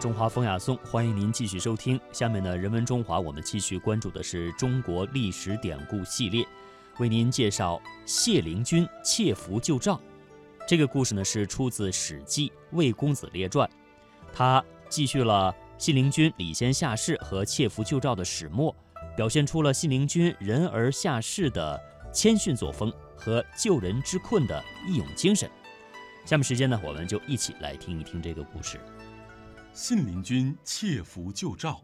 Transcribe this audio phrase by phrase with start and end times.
[0.00, 2.00] 中华风雅颂，欢迎您继续收听。
[2.10, 6.42] 下面的人文中华，我们继续关注的是中国历史典故系列，
[6.98, 10.00] 为您介绍谢灵均窃符救赵。
[10.66, 13.68] 这个故事呢是出自《史记·魏公子列传》，
[14.32, 18.74] 它继续了信陵君礼贤下士和窃符救赵的始末，
[19.14, 21.78] 表现出了信陵君仁而下士的
[22.10, 25.50] 谦逊作风和救人之困的义勇精神。
[26.24, 28.80] 下面时间呢，我们就一起来听一听这个故事。
[29.72, 31.80] 信陵君窃符救赵，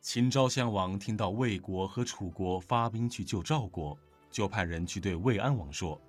[0.00, 3.98] 秦昭襄王听到魏国和楚国发兵去救赵国，
[4.30, 6.00] 就派人去对魏安王说：“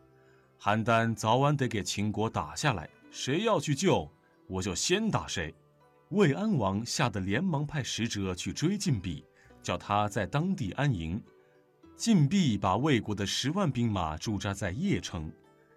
[0.62, 4.08] 邯郸早晚得给秦国打下来，谁要去救，
[4.48, 5.54] 我就先打谁。”
[6.10, 9.24] 魏安王吓得连忙派使者去追晋鄙，
[9.64, 11.22] 叫他在当地安营。
[11.96, 15.32] 晋鄙把魏国的十万兵马驻扎在邺城，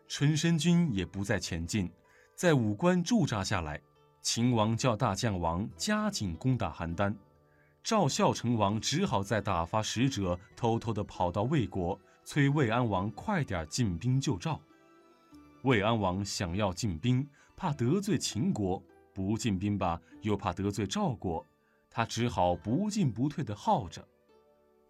[0.09, 1.91] 春申君也不再前进，
[2.35, 3.81] 在武关驻扎下来。
[4.31, 7.15] 秦王叫大将王加紧攻打邯郸，
[7.83, 14.61] 赵孝成王只好再打发使者，偷偷地跑到魏国，催魏安王快点进兵救赵。
[15.63, 17.27] 魏安王想要进兵，
[17.57, 18.83] 怕得罪秦国；
[19.15, 21.43] 不进兵吧，又怕得罪赵国，
[21.89, 24.07] 他只好不进不退地耗着。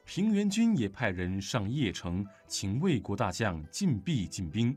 [0.04, 4.76] 平原君也派人上邺城，请魏国大将晋鄙进兵。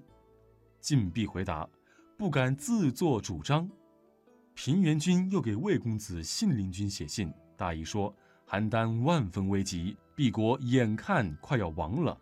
[0.80, 1.68] 晋鄙回答
[2.16, 3.68] ：“不敢自作主张。”
[4.54, 8.14] 平原君又给魏公子信陵君写信，大意说
[8.48, 12.16] ：“邯郸万分危急，敝国眼看快要亡了，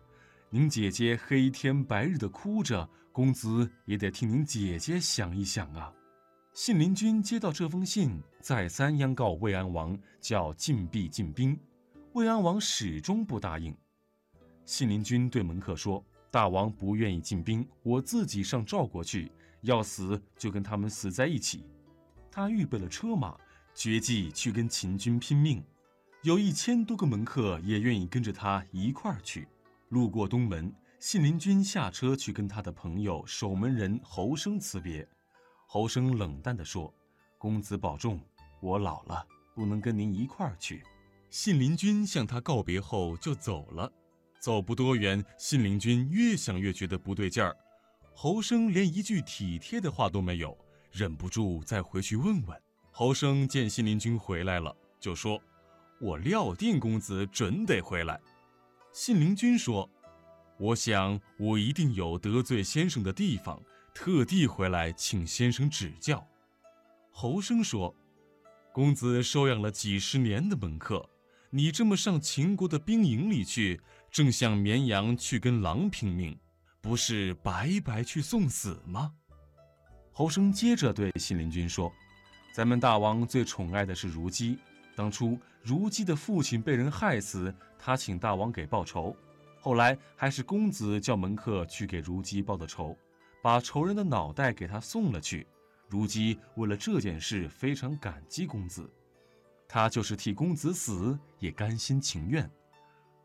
[0.48, 5.92] 您姐姐黑天白日的哭着，公子也得替您姐姐想一想啊。”
[6.54, 11.58] 信陵君接到这封信，再三央告魏安王，叫晋鄙进兵。
[12.12, 13.76] 魏安王始终不答应。
[14.64, 19.30] 信陵君对门客说：“大王不愿意进兵，我自己上赵国去，
[19.62, 21.64] 要死就跟他们死在一起。”
[22.30, 23.36] 他预备了车马，
[23.74, 25.62] 决计去跟秦军拼命。
[26.22, 29.48] 有一千多个门客也愿意跟着他一块儿去。
[29.88, 35.06] 路过东门，信陵君下车去跟他的朋友守门人侯生辞别。
[35.66, 36.92] 侯生冷淡地说
[37.38, 38.20] ：“公子保重，
[38.60, 40.82] 我老了，不能跟您一块儿去。”
[41.30, 43.90] 信陵君向他告别后就走了。
[44.40, 47.56] 走不多远，信陵君越想越觉得不对劲儿。
[48.14, 50.56] 侯生连一句体贴的话都没有。
[50.92, 52.62] 忍不住再回去问问。
[52.90, 55.40] 侯生见信陵君回来了，就说
[56.00, 58.20] ：“我料定公子准得回来。”
[58.92, 59.88] 信陵君说
[60.58, 63.62] ：“我想我一定有得罪先生的地方，
[63.94, 66.26] 特地回来请先生指教。”
[67.12, 67.94] 侯生说
[68.72, 71.08] ：“公子收养了几十年的门客，
[71.50, 73.80] 你这么上秦国的兵营里去，
[74.10, 76.38] 正像绵羊去跟狼拼命，
[76.80, 79.14] 不是白白去送死吗？”
[80.20, 81.90] 侯生接着对信陵君说
[82.52, 84.58] ：“咱们大王最宠爱的是如姬。
[84.94, 89.16] 当初如姬的父亲被人害死，他请大王给报仇。
[89.60, 92.94] 后来还是公子叫门客去给如姬报的仇，
[93.40, 95.46] 把仇人的脑袋给他送了去。
[95.88, 98.92] 如姬为了这件事非常感激公子，
[99.66, 102.46] 他就是替公子死也甘心情愿。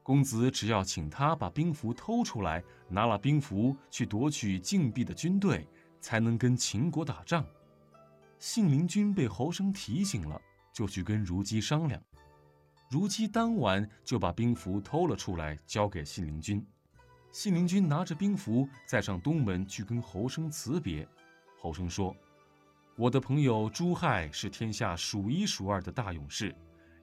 [0.02, 5.68] 公子只要请他把兵符偷出来，拿了兵符去夺取晋鄙的军队。”
[6.06, 7.44] 才能跟秦国打仗。
[8.38, 10.40] 信陵君被侯生提醒了，
[10.72, 12.00] 就去跟如姬商量。
[12.92, 16.64] 如姬当晚就把兵符偷了出来，交给信陵君。
[17.32, 21.08] 信陵君拿着兵符，再上东门去跟侯生辞别。
[21.60, 22.16] 侯生说
[22.96, 26.56] ：“我的朋友朱亥是天下数一数二的大勇士，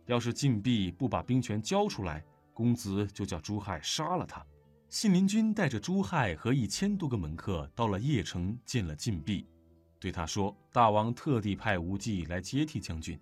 [0.07, 2.25] 要是晋鄙不把兵权交出来，
[2.55, 4.47] 公子就叫朱亥杀了他。”
[4.93, 9.43] 信陵君带着朱亥和一千多个门客到了邺城，见了晋鄙，
[9.99, 13.19] 对他说：“大王特地派无忌来接替将军。”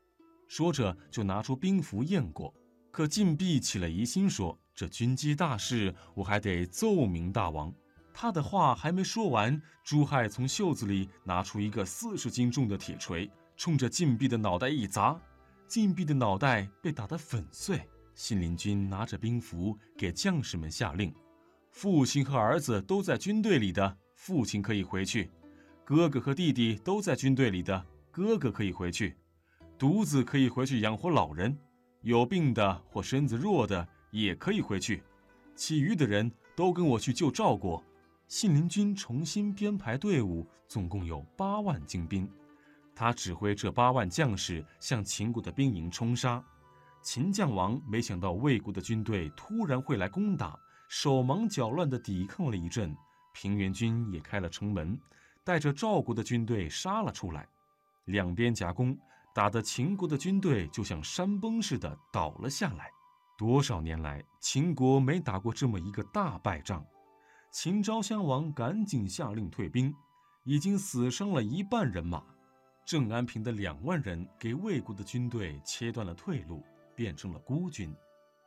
[0.51, 2.53] 说着就拿出兵符验过。
[2.91, 7.73] 可晋鄙起了疑心，说：“这军机大事，我还得奏明大王。”
[8.13, 15.17] 他的话还没说完，朱亥从袖子里拿出一个四十斤重的铁锤，冲着晋鄙的脑袋一砸，
[15.69, 17.81] 晋鄙的脑袋被打得粉碎。
[18.17, 21.15] 信陵君拿着兵符给将士们下令。
[21.71, 25.29] 父亲和儿子都在军队里的，父亲可以回去；
[25.85, 29.15] 哥哥和弟弟都在军队里的，哥哥可以回去；
[29.79, 31.57] 独子可以回去养活老人，
[32.03, 35.03] 有病的或身子弱的也可以回去。
[35.55, 37.83] 其余的人都跟我去救赵国。
[38.29, 42.31] 信陵君重新编排队伍，总共有八万精兵，
[42.95, 46.45] 他指挥这八万将士向秦国的兵营冲杀。
[47.03, 50.59] 秦将王没想到魏国的军队突然会来攻打。
[50.91, 52.97] 手忙脚乱地抵抗了一阵，
[53.33, 55.01] 平原君也开了城门，
[55.45, 57.47] 带着赵国的军队杀了出来。
[58.07, 58.99] 两边夹攻，
[59.33, 62.91] 打得秦国的军队就像山崩似的倒了下来。
[63.39, 66.85] 多少年来，秦国没打过这么一个大败仗。
[67.53, 69.95] 秦昭襄王赶紧下令退兵，
[70.43, 72.21] 已经死伤了一半人马。
[72.85, 76.65] 郑安平的两万人给魏国的军队切断了退路，
[76.97, 77.95] 变成了孤军。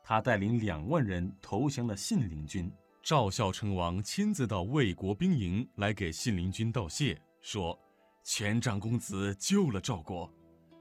[0.03, 2.71] 他带领两万人投降了信陵君。
[3.01, 7.77] 赵孝成王亲自到魏国兵营来给信陵君道谢，说
[8.23, 10.31] ：“全长公子救了赵国。”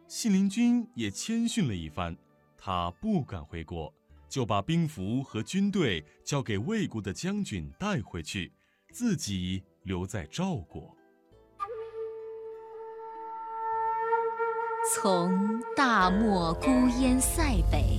[0.07, 2.17] 信陵君也谦逊了一番，
[2.57, 3.93] 他不敢回国，
[4.29, 8.53] 就把兵符和军队交给魏国的将军带回去，
[8.93, 10.95] 自己留在赵国。
[14.95, 16.69] 从大漠孤
[17.01, 17.99] 烟塞北，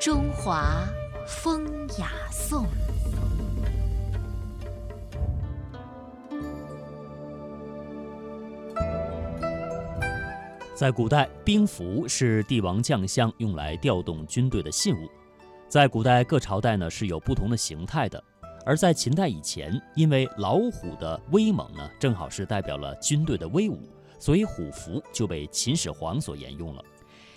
[0.00, 0.82] 中华
[1.26, 2.64] 风雅颂。
[10.74, 15.06] 在古代，兵符是帝王将相用来调动军队的信物。
[15.68, 18.24] 在古代各朝代呢是有不同的形态的，
[18.64, 23.78] 而在秦代以前，因为老虎的威猛呢，正好是代表了军队的威武，
[24.18, 26.82] 所以虎符就被秦始皇所沿用了。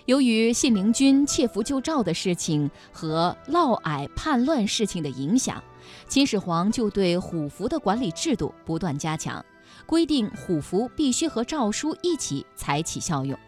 [0.06, 5.62] 由于信陵君窃符救赵的事情和嫪毐叛乱事情的影响，
[6.06, 9.42] 秦始皇就对虎符的管理制度不断加强，
[9.86, 13.38] 规定虎符必须和诏书一起才起效用。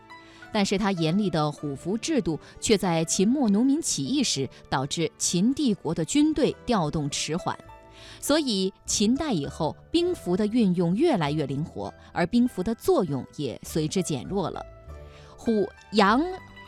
[0.50, 7.55] 但是他严厉的虎符制度，却在秦末农民起义时导致秦帝国的军队调动迟缓，
[8.19, 14.64] 所以秦代以后兵符的运用越来越灵活，而兵符的作用也随之减弱了。
[15.37, 16.23] 虎杨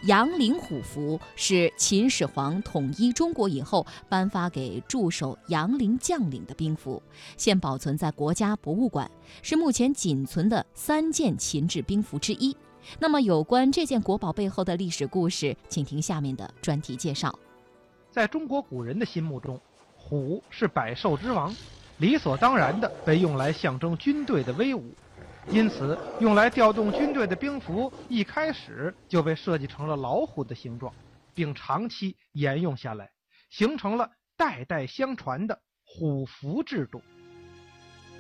[0.04, 7.02] 杨陵虎符是秦始皇统一中国以后颁发给驻守杨陵将领的兵符，
[7.36, 9.10] 现保存在国家博物馆，
[9.42, 12.56] 是目前仅存的三件秦制兵符之一。
[13.00, 17.36] 那么，有关这件国宝背后的历史故事，请听下面的专题介绍。
[18.10, 19.60] 在中国古人的心目中，
[19.96, 21.54] 虎是百兽之王，
[21.98, 24.94] 理所当然地被用来象征军队的威武，
[25.50, 30.92] 因此用来调动军队的兵符一开始就被设计成了老虎的形状，
[31.34, 33.10] 并长期沿用下来，
[33.48, 37.02] 形成了代代相传的虎符制度。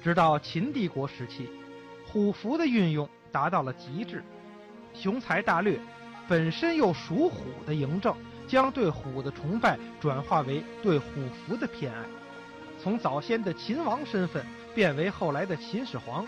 [0.02, 1.50] 直到秦帝国时期，
[2.06, 4.24] 虎符的运用达到了极致。
[4.94, 5.78] 雄才大略，
[6.26, 8.16] 本身又属虎的嬴政，
[8.48, 11.06] 将对虎的崇拜转化为对虎
[11.46, 12.04] 符的偏爱。
[12.80, 14.44] 从早先的秦王身份
[14.74, 16.26] 变为后来的秦始皇，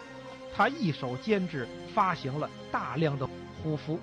[0.54, 3.28] 他一手监制发行了大量的
[3.62, 3.98] 虎符，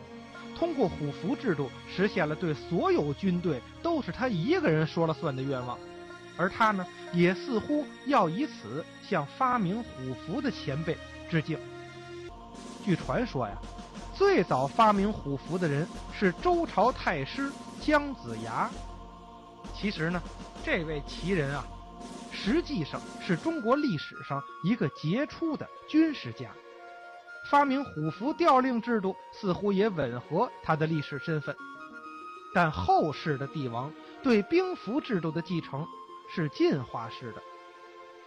[0.58, 5.78] 通过虎符制度实现了对所有军队都是他一个人说了算的愿望。
[6.38, 10.96] 而他呢，也似乎要以此向发明虎符的前辈
[11.30, 11.58] 致敬。
[12.84, 13.58] 据传说呀。
[14.16, 18.68] 最早发明虎符的人是周朝太师姜子牙。
[19.76, 20.20] 其实呢，
[20.66, 21.64] 这位奇人啊，
[22.44, 26.52] 实际上是中国历史上一个杰出的军事家。
[27.50, 31.56] 发明虎符调令制度似乎也吻合他的历史身份。
[32.54, 33.92] 但后世的帝王
[34.22, 35.86] 对兵符制度的继承
[36.34, 37.42] 是进化式的。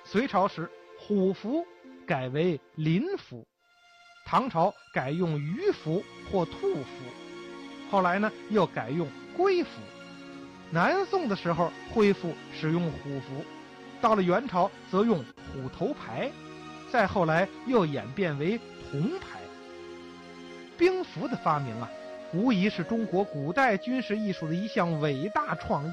[0.05, 1.67] 隋朝时，虎符
[2.07, 3.47] 改为麟符。
[4.27, 6.91] 唐朝改用鱼符或兔符，
[7.91, 9.71] 后来呢又改用龟符。
[10.71, 13.45] 南宋的时候恢复使用虎符，
[14.01, 16.31] 到了元朝则用虎头牌，
[16.91, 18.59] 再后来又演变为
[18.91, 19.39] 铜牌。
[20.79, 21.91] 兵符的发明啊，
[22.33, 25.93] 无疑是中国古代军事艺术的一项伟大创意。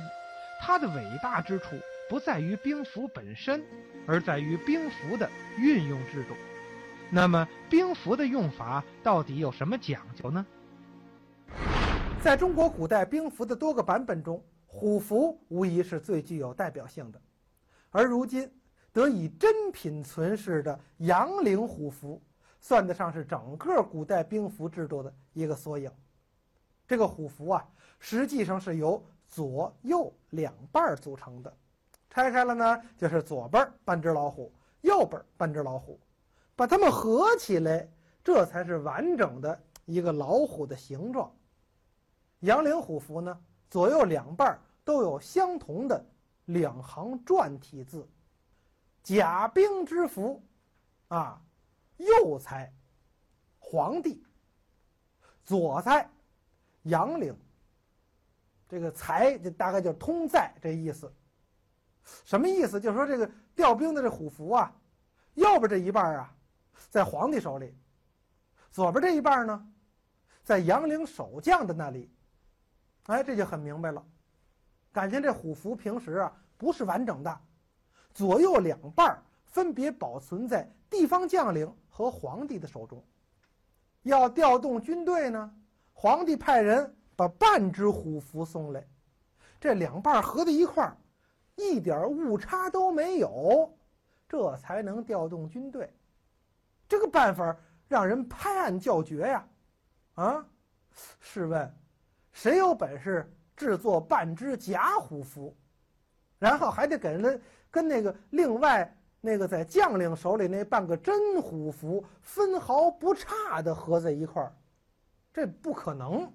[0.62, 1.76] 它的伟大之处
[2.10, 3.62] 不在于兵符本身，
[4.08, 6.34] 而在于兵符的运用制度。
[7.12, 10.46] 那么兵符的用法到底有什么讲究呢？
[12.22, 17.22] 在中国古代兵符的多个版本中，虎符无疑是最具有代表性的。
[17.98, 18.48] 而如今
[18.94, 22.22] 得以珍品存世的杨陵虎符，
[22.62, 25.92] 算得上是整个古代兵符制度的一个缩影。
[26.88, 31.52] 这个虎符啊，实际上是由左右两半组成的。
[32.08, 36.00] 拆开了呢，就是左边半只老虎，右边半只老虎。
[36.56, 37.90] 把它们合起来，
[38.24, 41.36] 这才是完整的一个老虎的形状。
[42.42, 43.40] 杨凌虎符呢，
[43.72, 46.06] 左右两半都有相同的
[46.48, 48.06] 两行篆体字，
[49.02, 50.44] 甲兵之符，
[51.08, 51.42] 啊，
[51.96, 52.70] 右才
[53.58, 54.22] 皇帝，
[55.46, 56.10] 左猜
[56.84, 57.34] 杨凌。
[58.70, 61.10] 这个才就大概就通在这意思。
[62.26, 62.80] 什么意思？
[62.80, 64.74] 就是说这个调兵的这虎符啊，
[65.36, 66.36] 右边这一半啊，
[66.90, 67.74] 在皇帝手里；
[68.72, 69.74] 左边这一半呢，
[70.44, 72.12] 在杨凌守将的那里。
[73.04, 74.06] 哎，这就很明白了。
[74.92, 77.40] 感情这虎符平时啊不是完整的，
[78.14, 83.04] 左右两半分别保存在地方将领和皇帝的手中。
[84.04, 85.54] 要调动军队呢，
[85.94, 88.88] 皇帝派人把半只虎符送来，
[89.60, 90.98] 这两半合在一块儿。
[91.60, 93.76] 一点误差都没有，
[94.30, 95.92] 这才能调动军队。
[96.88, 99.48] 这个办法让人拍案叫绝呀！
[100.14, 100.46] 啊，
[101.20, 101.76] 试问，
[102.32, 105.54] 谁有本事制作半只假虎符，
[106.40, 114.54] 然后还得给人跟那个另外那个在将领手里那半个真虎符分毫不差的合在一块儿？
[115.34, 116.32] 这不可能。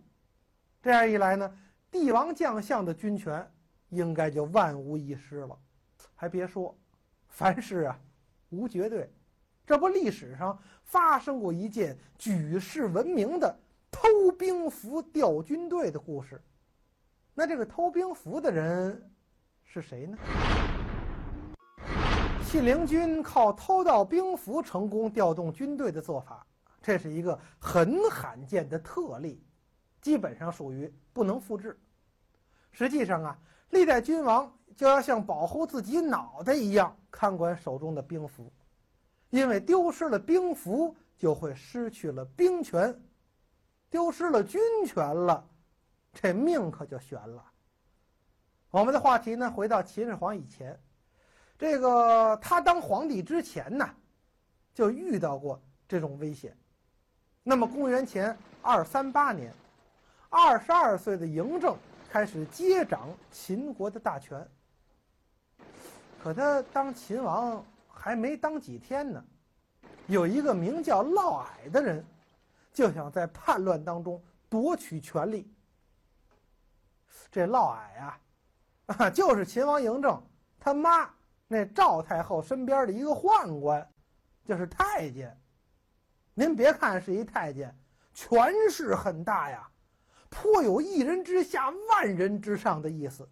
[0.83, 1.59] 这样一来呢，
[1.91, 3.49] 帝王将相的军权。
[3.95, 5.55] 应该就万无一失了，
[6.15, 6.75] 还别说，
[7.29, 8.01] 凡事啊
[8.49, 9.13] 无绝对。
[9.67, 13.55] 这不历史上发生过一件举世闻名的
[13.91, 16.41] 偷兵符调军队的故事。
[17.35, 19.11] 那这个偷兵符的人
[19.65, 20.19] 是谁呢？
[22.43, 26.47] 信陵君靠偷盗兵符成功调动军队的做法，
[26.83, 29.43] 这是一个很罕见的特例，
[30.01, 31.79] 基本上属于不能复制。
[32.71, 33.39] 实际上啊。
[33.71, 38.53] 历代君王就要像保护自己脑袋一样看管手中的兵符，
[39.31, 42.95] 因为丢失了兵符就会失去了兵权，
[43.89, 45.43] 丢失了军权了，
[46.13, 47.45] 这命可就悬了。
[48.71, 50.79] 我们的话题呢，回到秦始皇以前，
[51.59, 53.89] 这个他当皇帝之前呢，
[54.75, 56.57] 就遇到过这种危险。
[57.43, 59.53] 那么公元前二三八年，
[60.29, 61.77] 二十二岁的嬴政。
[62.11, 64.47] 开始接掌秦国的大权，
[66.23, 69.25] 可他当秦王还没当几天呢，
[70.09, 72.05] 有一个名叫嫪毐的人，
[72.71, 75.51] 就想在叛乱当中夺取权力。
[77.31, 78.21] 这嫪毐啊，
[78.87, 80.23] 啊，就是秦王嬴政
[80.59, 81.09] 他妈
[81.49, 83.87] 那赵太后身边的一个宦官，
[84.45, 85.37] 就是太监。
[86.35, 87.75] 您别看是一太监，
[88.15, 89.69] 权势很大呀。
[90.31, 93.29] 颇有一人之下，万人之上的意思。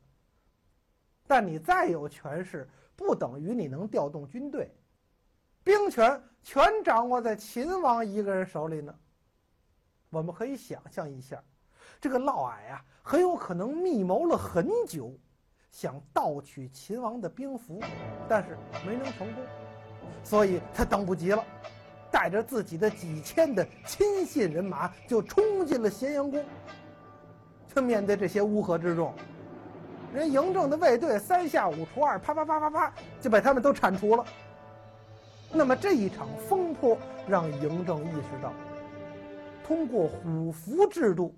[1.27, 4.71] 但你再有权势，不等于你能调动军队，
[5.63, 8.95] 兵权全掌握在秦王一个人手里呢。
[10.11, 11.43] 我们可以想象一下，
[11.99, 15.13] 这个嫪毐啊，很有可能密谋了很久，
[15.71, 17.81] 想盗取秦王的兵符，
[18.29, 19.45] 但是没能成功，
[20.23, 21.45] 所以他等不及了，
[22.11, 26.45] 带着自己的几千的亲信人马，就冲进了咸阳宫。
[27.73, 29.15] 就面对这些乌合之众，
[30.13, 34.25] 人嬴政的卫队三下五除二，啪啪啪啪啪，就把他们都铲除了。
[35.53, 38.53] 那么这一场风波让嬴政意识到，
[39.65, 41.33] 通过虎符制度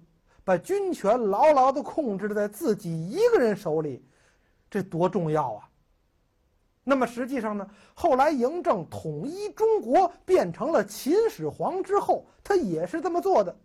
[0.45, 4.05] 把军权牢牢地控制在自己一个人手里，
[4.71, 5.69] 这多重要啊！
[6.85, 13.57] 那么实际上呢，后来嬴政统一中国变成了秦始皇之后，他也是这么做的。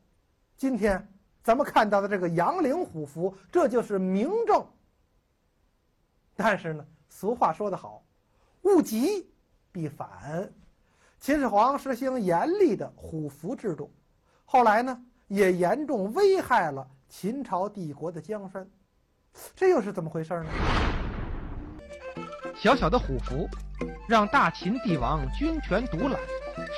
[0.56, 1.08] 今天。
[1.44, 4.68] 咱们看到的这个杨凌虎符，这就是明证。
[6.36, 8.04] 但是呢，俗话说得好，
[8.64, 9.26] 物极
[9.72, 10.52] 必反。
[11.22, 13.90] 秦始皇实行严厉的虎符制度，
[14.44, 18.68] 后来呢，也严重危害了秦朝帝国的江山。
[19.56, 20.50] 这又是怎么回事呢？
[22.56, 23.48] 小小的虎符，
[24.08, 26.20] 让大秦帝王军权独揽，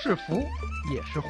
[0.03, 0.43] 是福
[0.93, 1.29] 也是祸。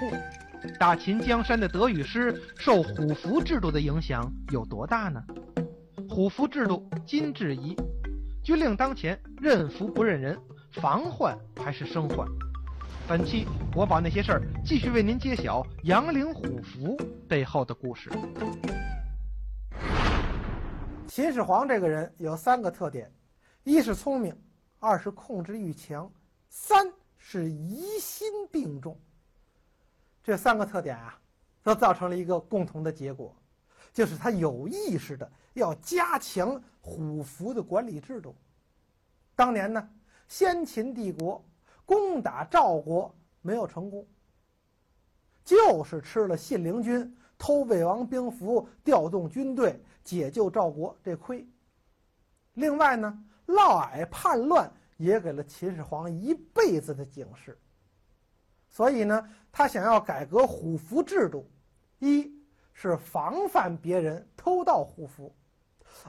[0.80, 5.24] 大秦江山的得与失，受虎符制度的影响有多大呢？
[6.10, 7.76] 虎符制度今质疑，
[8.44, 10.38] 军令当前认福不认人，
[10.72, 12.28] 防患还是生患？
[13.10, 16.96] 本期我把那些事儿继续为您揭晓杨凌虎符
[17.28, 18.08] 背后的故事。
[21.08, 23.12] 秦始皇这个人有三个特点：
[23.63, 24.39] 一是聪明，
[24.78, 26.08] 二是控制欲强，
[26.50, 26.86] 三
[27.18, 28.96] 是疑心病重。
[30.24, 31.20] 这三个特点啊，
[31.63, 33.36] 都造成了一个共同的结果，
[33.92, 38.36] 就是他有意识的要加强虎符的管理制度。
[39.36, 39.89] 当年呢，
[40.28, 41.44] 先秦帝国
[41.89, 44.05] 攻打赵国没有成功，
[45.43, 51.50] 就是吃了信陵君偷魏王兵符，调动军队解救赵国这亏。
[52.53, 57.60] 另外呢，嫪毐叛乱也给了秦始皇一辈子的警示。
[58.69, 61.50] 所以呢，他想要改革虎符制度，
[61.98, 62.31] 一
[62.72, 65.36] 是防范别人偷盗虎符，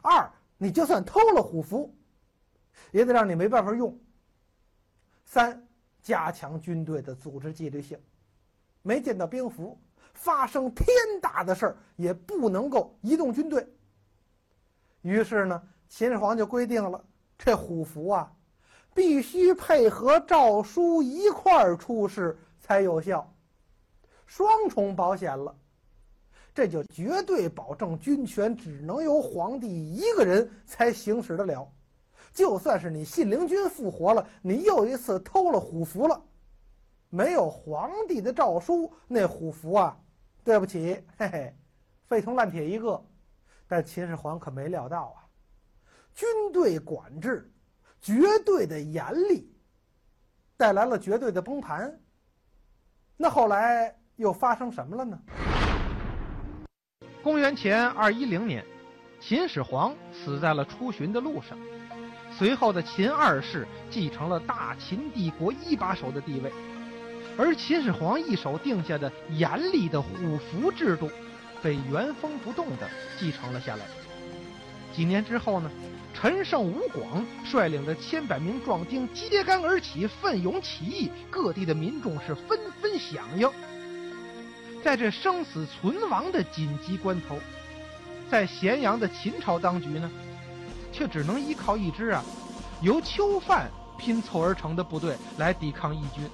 [0.02, 1.96] 二你就算偷了虎符，
[2.92, 3.98] 也得让你没办法用。
[5.24, 5.66] 三
[6.02, 7.98] 加强军队的组织纪律性，
[8.82, 9.78] 没见到兵符，
[10.14, 10.86] 发生天
[11.20, 13.66] 大的事儿也不能够移动军队。
[15.02, 17.04] 于是呢，秦始皇就规定了，
[17.38, 18.32] 这虎符啊，
[18.94, 22.38] 必须配合诏书一块儿出示。
[22.62, 23.34] 才有效，
[24.26, 25.52] 双重保险了，
[26.54, 31.68] 这就绝对保证军权只能由皇帝一个人才行使得了。
[32.32, 36.22] 就算是你信陵君复活了，你又一次偷了虎符了，
[37.08, 39.96] 没有皇帝的诏书，那虎符啊，
[40.44, 41.56] 对不起，嘿嘿，
[42.06, 43.04] 废铜烂铁一个。
[43.66, 45.26] 但秦始皇可没料到啊，
[46.14, 47.52] 军队管制
[48.00, 49.52] 绝对的严厉，
[50.56, 52.00] 带来了绝对的崩盘。
[53.16, 55.20] 那后来又发生什么了呢？
[57.22, 58.64] 公元前二一零年，
[59.20, 61.58] 秦始皇死在了出巡的路上。
[62.40, 66.50] 随后的秦二世继承了大秦帝国一把手的地位，
[67.36, 71.10] 而秦始皇一手定下的严厉的虎符制度，
[71.62, 73.84] 被原封不动地继承了下来。
[74.96, 75.70] 几年之后呢？
[76.14, 83.50] 陈胜吴广率领着千百名壮丁揭竿而起，奋勇起义，各地的民众是纷纷响应。
[84.82, 87.38] 在这生死存亡的紧急关头，
[88.30, 90.10] 在咸阳的秦朝当局呢，
[90.92, 92.22] 却只能依靠一支啊
[92.80, 96.28] 由囚犯拼凑而成的部队来抵抗义军。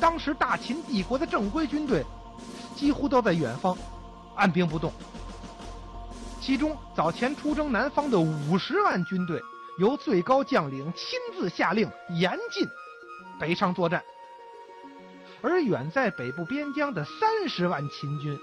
[0.00, 2.04] 当时大秦帝国的正规军队
[2.74, 3.76] 几乎都在远方，
[4.34, 4.92] 按兵不动。
[6.40, 9.40] 其中，早前出征南方的五十万军队，
[9.78, 12.66] 由最高将领亲自下令严禁
[13.40, 14.00] 北上作战；
[15.40, 18.38] 而远在北部边疆的三十万秦军，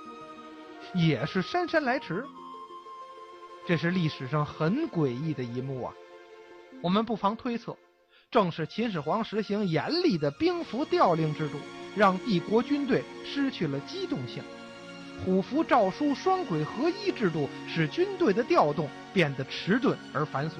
[0.96, 2.26] 也是姗姗来迟。
[3.68, 5.94] 这是历史上很诡异的一幕啊！
[6.82, 7.78] 我们不妨推测，
[8.32, 11.58] 正是秦始皇实行严厉的兵符调令制度，
[11.96, 14.44] 让帝国军队失去了机动性。
[15.24, 20.54] 虎符诏书双轨合一制度使军队的调动变得迟钝而繁琐。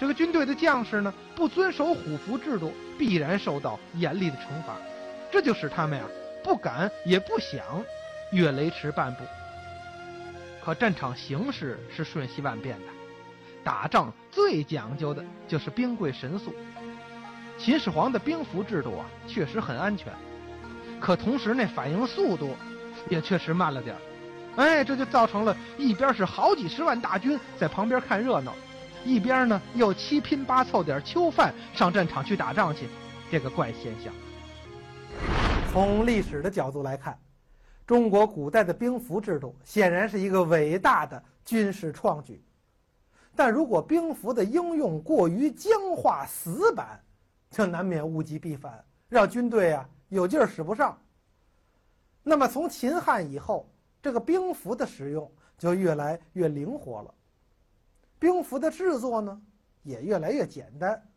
[0.00, 4.76] 这个军队的将士呢，不遵守虎符制度，必然受到严厉的惩罚，
[5.30, 6.04] 这就使他们呀
[6.42, 7.62] 不敢也不想
[8.32, 9.22] 越雷池半步。
[10.64, 12.86] 可战场形势是瞬息万变的，
[13.64, 16.54] 打仗最讲究的就是兵贵神速。
[17.58, 20.12] 秦始皇的兵符制度啊，确实很安全，
[21.00, 22.56] 可同时那反应速度。
[23.08, 24.00] 也确实慢了点儿，
[24.56, 28.52] 哎，这就造成了一边是好几十万大军在旁边看热闹，
[29.06, 32.88] 一边呢又七拼八凑点囚犯上战场去打仗去，
[33.30, 34.12] 这个怪现象。
[35.72, 37.16] 从历史的角度来看，
[37.90, 42.40] 中国古代的兵符制度显然是一个伟大的军事创举，
[43.34, 47.02] 但如果兵符的应用过于僵化死板，
[47.50, 50.96] 就难免物极必反，让军队啊有劲儿使不上。
[52.22, 53.68] 那么从秦汉以后，
[54.00, 57.12] 这个兵符的使用就越来越灵活了，
[58.20, 59.42] 兵符的制作呢
[59.82, 61.10] 也越来越简单，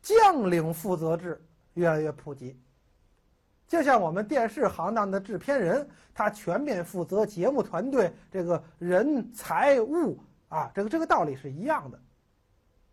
[0.00, 2.56] 将领负责制越来越普及。
[3.70, 11.96] 就像我们电视行当的制片人，他全面负责节目团队这个人财物啊，这个这个道理是一样的。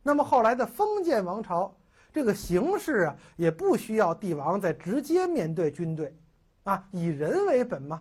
[0.04, 1.76] 那么后来的封建王朝，
[2.13, 6.16] 这个形式啊，也不需要帝王再直接面对军队。
[6.62, 8.00] 啊，以人为本嘛，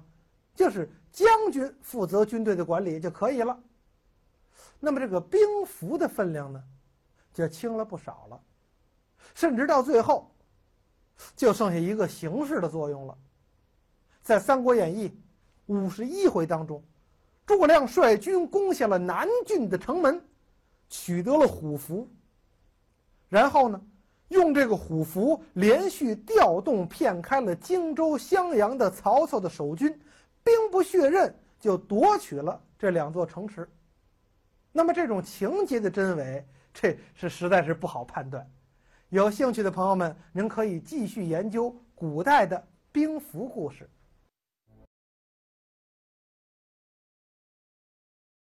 [0.54, 3.58] 就是将军负责军队的管理就可以了。
[4.78, 6.62] 那么这个兵符的分量呢，
[7.32, 8.38] 就轻了不少了，
[9.34, 10.30] 甚至到最后，
[11.34, 13.16] 就剩下一个形式的作用了。
[14.22, 15.08] 在《三国演义》
[15.66, 16.82] 五十一回当中，
[17.46, 20.20] 诸葛亮率军攻下了南郡的城门，
[20.88, 22.08] 取得了虎符。
[23.28, 23.80] 然后呢？
[24.30, 29.88] 用这个虎符连续调动，骗开了荆州、襄阳的曹操的守军，
[30.42, 33.68] 兵不血刃就夺取了这两座城池。
[34.72, 38.44] 那么这种情节的真伪，这是实在是不好判断。
[39.10, 43.88] 有兴趣的朋友们，您可以继续研究古代的兵符故事。